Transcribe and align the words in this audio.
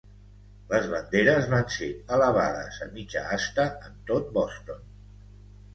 Les 0.71 0.87
banderes 0.93 1.49
van 1.51 1.69
ser 1.77 1.89
elevades 2.17 2.81
a 2.87 2.91
mitja 2.97 3.25
asta 3.39 3.71
en 3.91 4.03
tot 4.13 4.35
Boston. 4.41 4.87